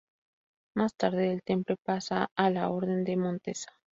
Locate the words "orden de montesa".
2.71-3.77